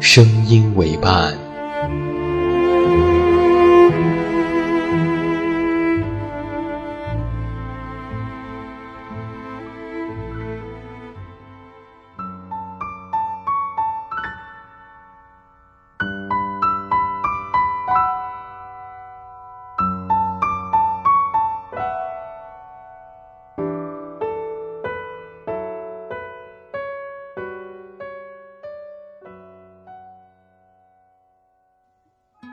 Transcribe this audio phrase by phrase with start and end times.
[0.00, 1.49] 声音为伴。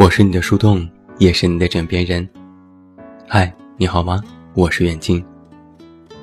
[0.00, 2.26] 我是你的树洞，也是你的枕边人。
[3.28, 4.18] 嗨，你好吗？
[4.54, 5.22] 我是远近，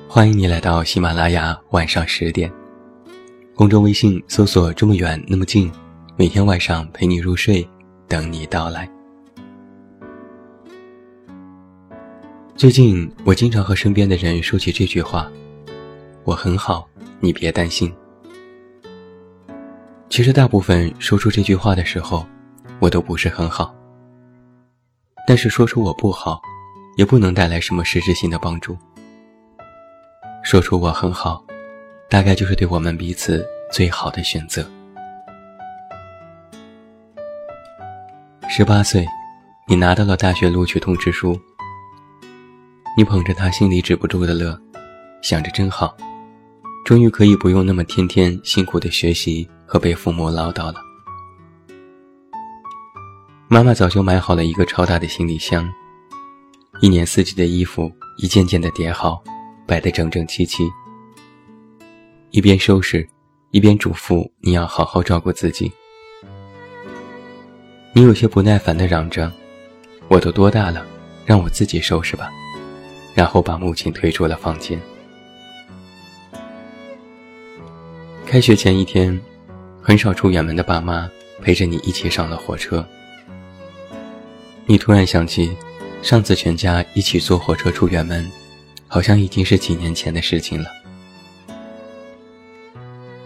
[0.07, 2.51] 欢迎你来到喜马拉雅晚上十点。
[3.53, 5.71] 公众微信搜索“这么远那么近”，
[6.17, 7.63] 每天晚上陪你入睡，
[8.07, 8.89] 等你到来。
[12.55, 15.31] 最近我经常和身边的人说起这句话
[16.25, 17.93] ：“我很好，你别担心。”
[20.09, 22.25] 其实大部分说出这句话的时候。
[22.79, 23.73] 我都不是很好，
[25.27, 26.39] 但是说出我不好，
[26.95, 28.77] 也不能带来什么实质性的帮助。
[30.43, 31.43] 说出我很好，
[32.09, 34.65] 大概就是对我们彼此最好的选择。
[38.47, 39.05] 十八岁，
[39.67, 41.37] 你拿到了大学录取通知书，
[42.95, 44.57] 你捧着它，心里止不住的乐，
[45.21, 45.97] 想着真好，
[46.85, 50.86] 终于可以不用那么天天辛苦的学习和被父母唠叨了。
[53.49, 55.71] 妈妈早就买好了一个超大的行李箱，
[56.81, 59.23] 一年四季的衣服一件件的叠好，
[59.65, 60.69] 摆得整整齐齐。
[62.31, 63.07] 一边收拾，
[63.51, 65.71] 一边嘱咐你要好好照顾自己。
[67.93, 69.31] 你有些不耐烦地嚷着
[70.09, 70.85] ：“我都多大了，
[71.25, 72.29] 让我自己收拾吧。”
[73.15, 74.77] 然后把母亲推出了房间。
[78.25, 79.17] 开学前一天，
[79.81, 81.09] 很少出远门的爸妈
[81.41, 82.85] 陪着你一起上了火车。
[84.69, 85.55] 你突然想起，
[86.01, 88.29] 上次全家一起坐火车出远门，
[88.85, 90.69] 好像已经是几年前的事情了。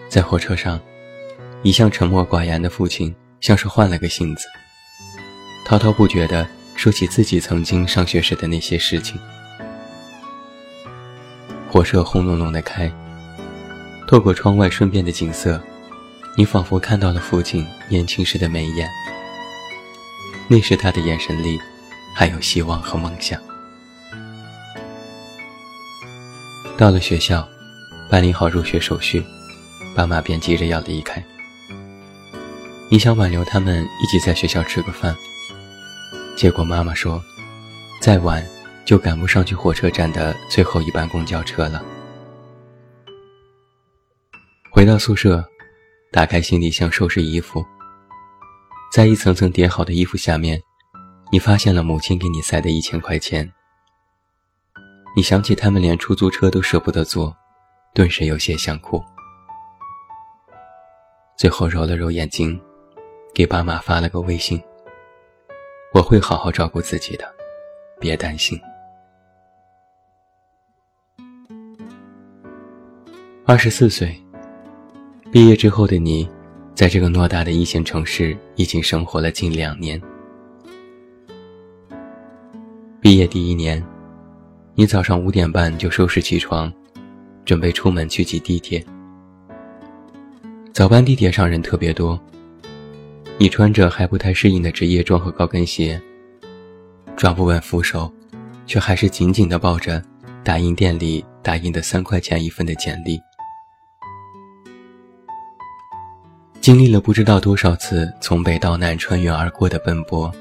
[0.07, 0.79] 在火车上，
[1.63, 4.45] 一向沉默寡言的父亲像是换了个性子，
[5.65, 9.19] 滔滔不绝地说起自己曾经上学时的那些事情。
[11.71, 12.91] 火车轰隆隆地开，
[14.07, 15.59] 透过窗外顺便的景色，
[16.37, 18.87] 你仿佛看到了父亲年轻时的眉眼。
[20.51, 21.57] 那时他的眼神里，
[22.13, 23.39] 还有希望和梦想。
[26.77, 27.47] 到了学校，
[28.09, 29.23] 办理好入学手续，
[29.95, 31.23] 爸妈便急着要离开。
[32.89, 35.15] 你想挽留他们一起在学校吃个饭，
[36.35, 37.23] 结果妈妈说，
[38.01, 38.45] 再晚
[38.83, 41.81] 就赶不上去火车站的最后一班公交车了。
[44.69, 45.45] 回到宿舍，
[46.11, 47.65] 打开行李箱收拾衣服。
[48.91, 50.61] 在一层层叠好的衣服下面，
[51.31, 53.49] 你发现了母亲给你塞的一千块钱。
[55.15, 57.33] 你想起他们连出租车都舍不得坐，
[57.93, 59.01] 顿时有些想哭。
[61.37, 62.61] 最后揉了揉眼睛，
[63.33, 64.61] 给爸妈发了个微信
[65.95, 67.33] ：“我会好好照顾自己的，
[67.97, 68.59] 别担心。”
[73.47, 74.21] 二十四岁，
[75.31, 76.29] 毕业之后的你。
[76.73, 80.01] 在这个偌大的一线城市，已经生活了近两年。
[82.99, 83.83] 毕业第一年，
[84.75, 86.71] 你早上五点半就收拾起床，
[87.45, 88.83] 准备出门去挤地铁。
[90.73, 92.19] 早班地铁上人特别多，
[93.37, 96.01] 你穿着还不太适应的职业装和高跟鞋，
[97.15, 98.11] 抓不稳扶手，
[98.65, 100.01] 却还是紧紧地抱着
[100.43, 103.19] 打印店里打印的三块钱一份的简历。
[106.61, 110.31] 经历了不知道多少次从北到南穿越而过的奔波，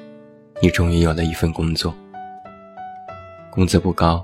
[0.61, 1.97] 你终于有了一份工作。
[3.51, 4.23] 工资不高，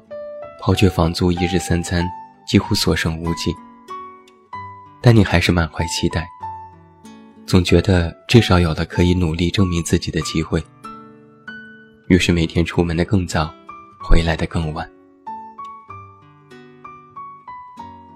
[0.60, 2.06] 抛却房租、一日三餐，
[2.46, 3.50] 几乎所剩无几。
[5.00, 6.28] 但你还是满怀期待，
[7.46, 10.62] 总觉得至少有了可以努力证明自己的机会。
[12.08, 13.50] 于是每天出门的更早，
[14.06, 14.86] 回来的更晚。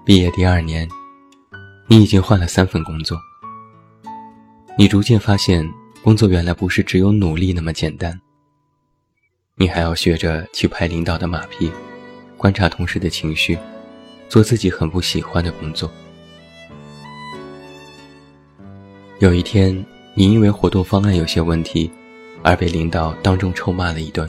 [0.05, 0.87] 毕业第二年，
[1.87, 3.17] 你已经换了三份工作。
[4.81, 8.19] 你逐渐发现，工作原来不是只有努力那么简单。
[9.53, 11.71] 你还要学着去拍领导的马屁，
[12.35, 13.55] 观察同事的情绪，
[14.27, 15.91] 做自己很不喜欢的工作。
[19.19, 19.85] 有一天，
[20.15, 21.91] 你因为活动方案有些问题，
[22.41, 24.27] 而被领导当众臭骂了一顿。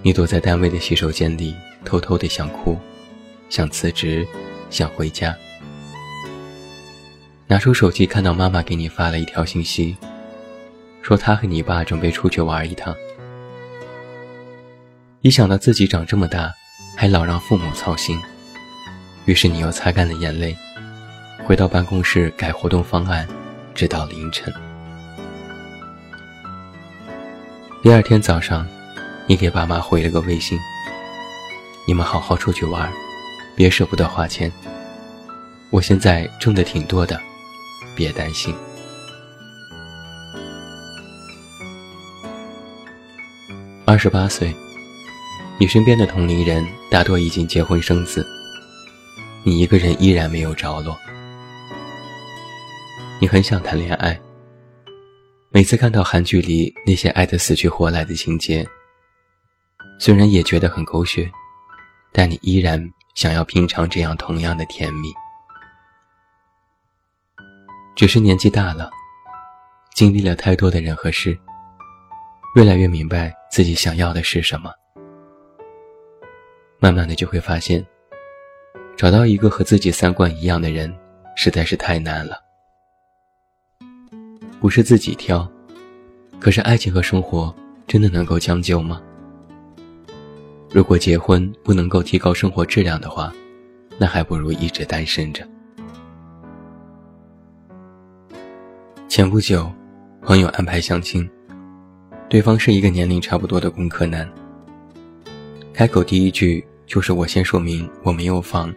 [0.00, 1.54] 你躲在单位的洗手间里，
[1.84, 2.78] 偷偷的想哭，
[3.50, 4.26] 想辞职，
[4.70, 5.36] 想回家。
[7.48, 9.96] 拿出手机，看到妈妈给你发了一条信息，
[11.00, 12.92] 说她和你爸准备出去玩一趟。
[15.20, 16.52] 一想到自己长这么大，
[16.96, 18.20] 还老让父母操心，
[19.26, 20.56] 于是你又擦干了眼泪，
[21.44, 23.26] 回到办公室改活动方案，
[23.74, 24.52] 直到凌晨。
[27.80, 28.66] 第二天早上，
[29.28, 30.58] 你给爸妈回了个微信
[31.86, 32.92] ：“你们好好出去玩，
[33.54, 34.50] 别舍不得花钱。
[35.70, 37.20] 我现在挣的挺多的。”
[37.96, 38.54] 别担心。
[43.86, 44.54] 二十八岁，
[45.58, 48.26] 你身边的同龄人大多已经结婚生子，
[49.42, 50.96] 你一个人依然没有着落。
[53.18, 54.20] 你很想谈恋爱，
[55.50, 58.66] 每次看到韩剧里那些爱得死去活来的情节，
[59.98, 61.30] 虽然也觉得很狗血，
[62.12, 65.10] 但你依然想要品尝这样同样的甜蜜。
[67.96, 68.90] 只是年纪大了，
[69.94, 71.36] 经历了太多的人和事，
[72.54, 74.70] 越来越明白自己想要的是什么。
[76.78, 77.82] 慢慢的就会发现，
[78.98, 80.94] 找到一个和自己三观一样的人，
[81.36, 82.38] 实在是太难了。
[84.60, 85.50] 不是自己挑，
[86.38, 87.54] 可是爱情和生活
[87.86, 89.00] 真的能够将就吗？
[90.70, 93.32] 如果结婚不能够提高生活质量的话，
[93.96, 95.48] 那还不如一直单身着。
[99.16, 99.72] 前不久，
[100.20, 101.26] 朋友安排相亲，
[102.28, 104.30] 对方是一个年龄差不多的工科男。
[105.72, 108.70] 开口第一句就是我先说明我没有房，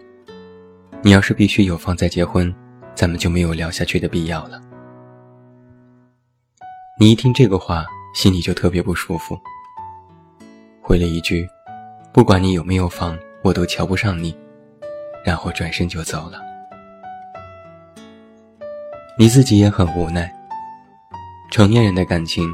[1.01, 2.55] 你要是必须有房再结婚，
[2.95, 4.61] 咱们就没有聊下去的必要了。
[6.97, 9.37] 你一听这个话，心里就特别不舒服，
[10.81, 11.45] 回了一句
[12.15, 14.33] ：“不管你有没有房，我都瞧不上你。”
[15.25, 16.39] 然后转身就走了。
[19.21, 20.33] 你自己也很无奈。
[21.51, 22.49] 成年人的感情，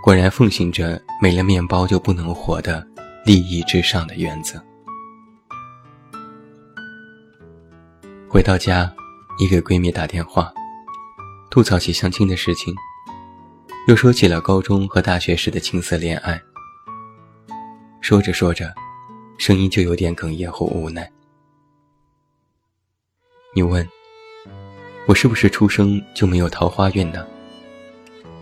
[0.00, 2.86] 果然奉行着没了面包就不能活的
[3.24, 4.62] 利益至上的原则。
[8.28, 8.94] 回到家，
[9.40, 10.52] 你给闺蜜打电话，
[11.50, 12.72] 吐槽起相亲的事情，
[13.88, 16.40] 又说起了高中和大学时的青涩恋爱。
[18.00, 18.72] 说着说着，
[19.36, 21.10] 声音就有点哽咽和无奈。
[23.52, 23.84] 你问。
[25.08, 27.26] 我是不是出生就没有桃花运呢？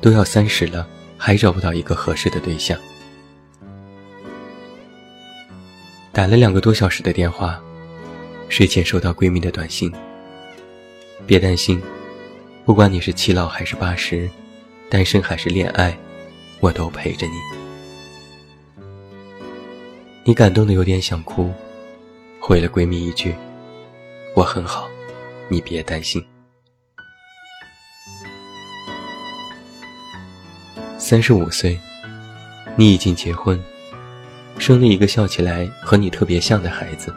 [0.01, 0.85] 都要三十了，
[1.17, 2.77] 还找不到一个合适的对象。
[6.11, 7.63] 打了两个多小时的电话，
[8.49, 9.93] 睡前收到闺蜜的短信
[11.25, 11.81] ：“别担心，
[12.65, 14.29] 不管你是七老还是八十，
[14.91, 15.97] 单身还是恋爱，
[16.59, 17.35] 我都陪着你。”
[20.27, 21.53] 你感动的有点想哭，
[22.41, 23.33] 回了闺蜜一句
[24.35, 24.89] ：“我很好，
[25.49, 26.21] 你别担心。”
[30.99, 31.79] 三十五岁，
[32.75, 33.63] 你已经结婚，
[34.59, 37.15] 生了一个笑起来和你特别像的孩子。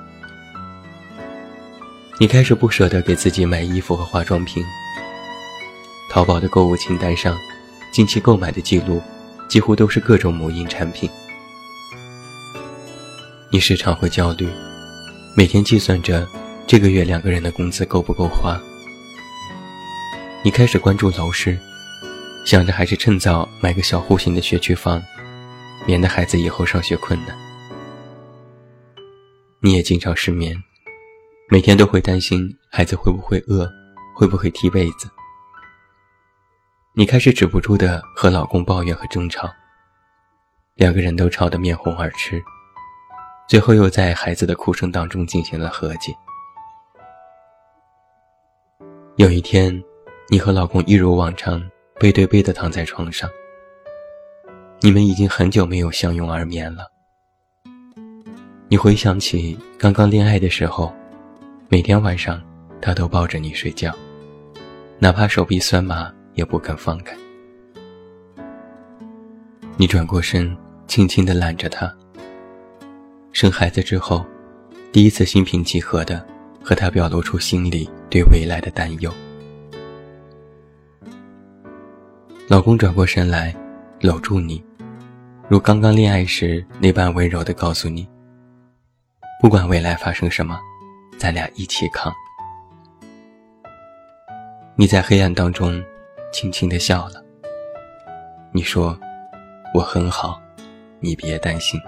[2.20, 4.62] 你开始不舍得给自己买衣服和化妆品。
[6.12, 7.38] 淘宝的购物清单上，
[7.94, 9.02] 近期购买的记录
[9.48, 11.10] 几乎都是各种母婴产品。
[13.50, 14.50] 你时常会焦虑，
[15.38, 16.28] 每天计算着
[16.68, 18.60] 这个月两个人的工资够不够花。
[20.44, 21.58] 你开始关注楼市。
[22.46, 25.02] 想着还是趁早买个小户型的学区房，
[25.86, 27.38] 免得孩子以后上学困难。
[29.62, 30.56] 你也经常失眠，
[31.50, 33.70] 每天都会担心孩子会不会饿，
[34.16, 35.08] 会不会踢被子。
[36.96, 39.48] 你开始止不住的和老公抱怨和争吵，
[40.76, 42.42] 两个人都吵得面红耳赤，
[43.48, 46.16] 最后又在孩子的哭声当中进行了和解。
[49.18, 49.84] 有一天，
[50.30, 51.62] 你和老公一如往常
[52.00, 53.30] 背对背的躺在床上，
[54.80, 56.90] 你们已经很久没有相拥而眠了。
[58.70, 60.94] 你回想起刚刚恋爱的时候，
[61.68, 62.42] 每天晚上
[62.82, 63.94] 他都抱着你睡觉，
[64.98, 67.14] 哪怕手臂酸麻也不肯放开。
[69.76, 70.56] 你转过身，
[70.88, 71.94] 轻轻地揽着他。
[73.34, 74.26] 生孩子之后，
[74.94, 76.26] 第一次心平气和的
[76.64, 79.14] 和他表露出心里对未来的担忧。
[82.50, 83.56] 老公转过身来，
[84.02, 84.60] 搂住你，
[85.48, 88.10] 如刚刚恋爱时那般温柔地告诉你
[89.40, 90.60] ：“不管未来发生什么，
[91.16, 92.12] 咱俩一起扛。”
[94.76, 95.80] 你在黑暗当中
[96.34, 97.24] 轻轻地笑了。
[98.52, 99.00] 你说。
[99.76, 100.42] 我很好，
[101.00, 101.80] 你别担心。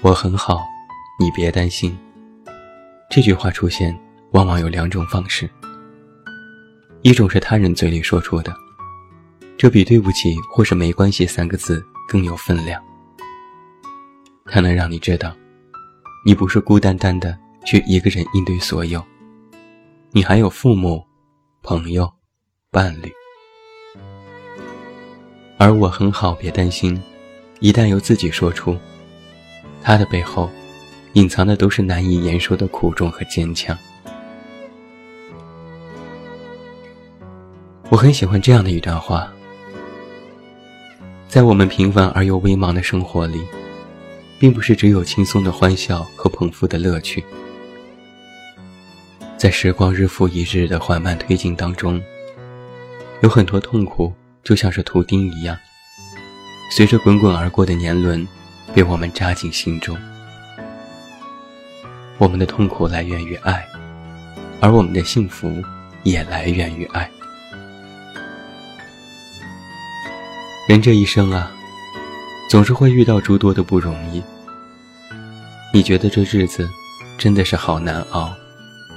[0.00, 0.64] 我很好，
[1.20, 1.94] 你别担心。
[3.10, 3.94] 这句话出现，
[4.30, 5.50] 往往有两种方式：
[7.06, 8.52] 一种是他人嘴里说出的，
[9.56, 12.82] 这比“对不起”或是“没关系”三个字更有分量。
[14.46, 15.32] 它能让你知道，
[16.24, 19.00] 你不是孤单单的去一个人应对所有，
[20.10, 21.00] 你还有父母、
[21.62, 22.12] 朋友、
[22.72, 23.12] 伴侣。
[25.58, 27.00] 而我很好，别担心。
[27.60, 28.76] 一旦由自己说出，
[29.80, 30.50] 他的背后，
[31.12, 33.78] 隐藏的都是难以言说的苦衷和坚强。
[37.96, 39.32] 我很喜欢这样的一段话：
[41.28, 43.42] 在我们平凡而又微茫的生活里，
[44.38, 47.24] 并不是只有轻松的欢笑和捧腹的乐趣。
[49.38, 51.98] 在时光日复一日的缓慢推进当中，
[53.22, 54.12] 有很多痛苦。
[54.44, 55.56] 就像是图钉一样，
[56.70, 58.28] 随着滚滚而过的年轮，
[58.74, 59.96] 被我们扎进心中。
[62.18, 63.66] 我们的痛苦来源于爱，
[64.60, 65.50] 而我们的幸福
[66.02, 67.10] 也来源于爱。
[70.66, 71.54] 人这一生啊，
[72.50, 74.20] 总是会遇到诸多的不容易。
[75.72, 76.68] 你觉得这日子
[77.16, 78.34] 真的是好难熬，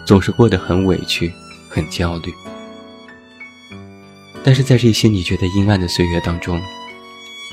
[0.03, 1.31] 总是过得很委屈，
[1.69, 2.33] 很焦虑。
[4.43, 6.59] 但是在这些你觉得阴暗的岁月当中，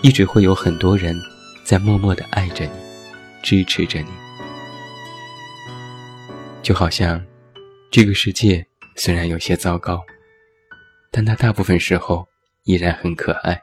[0.03, 1.15] 一直会有很多人
[1.63, 2.71] 在默默的爱着你，
[3.43, 4.09] 支持着你。
[6.63, 7.23] 就好像
[7.91, 10.03] 这个世界虽然有些糟糕，
[11.11, 12.27] 但它大部分时候
[12.65, 13.61] 依然很可爱，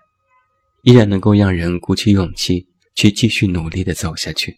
[0.84, 4.58] 依然能够让人鼓起勇气去继续努力的走下去。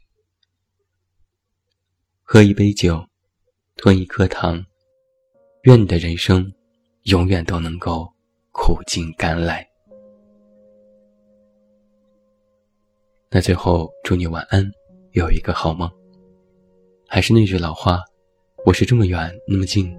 [2.22, 3.08] 喝一杯酒，
[3.76, 4.64] 吞一颗糖，
[5.64, 6.54] 愿你的人生
[7.04, 8.14] 永远都能够。
[8.58, 9.68] 苦尽甘来。
[13.30, 14.72] 那最后，祝你晚安，
[15.12, 15.92] 有一个好梦。
[17.06, 18.00] 还是那句老话，
[18.66, 19.94] 我是这么远那么近，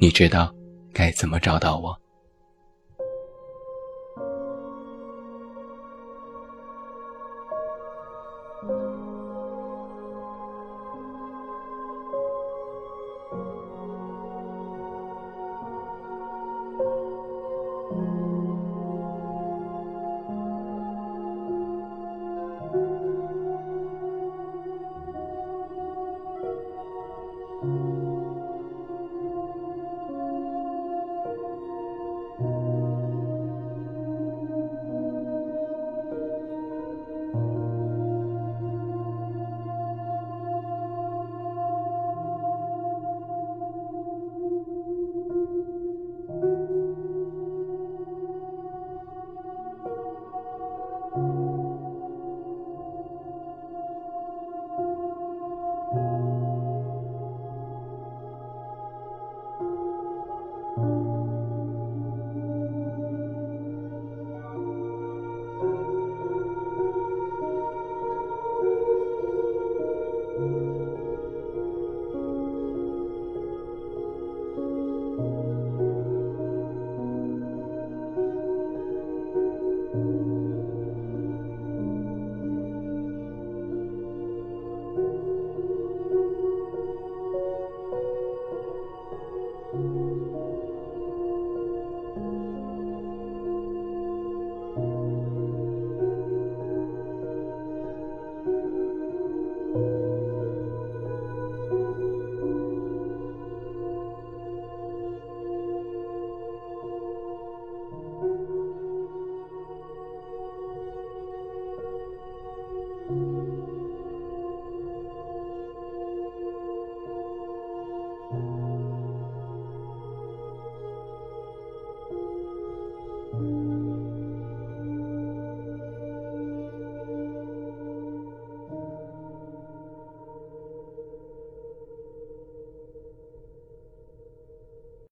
[0.00, 0.52] 你知道
[0.92, 2.01] 该怎么找到我。